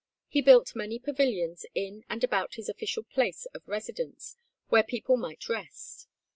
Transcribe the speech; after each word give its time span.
He 0.27 0.41
built 0.41 0.75
many 0.75 0.97
pavilions 0.97 1.63
in 1.75 2.05
and 2.09 2.23
about 2.23 2.55
his 2.55 2.67
official 2.67 3.03
place 3.03 3.45
of 3.53 3.67
residence, 3.67 4.35
where 4.69 4.81
people 4.81 5.15
might 5.15 5.47
rest. 5.47 6.07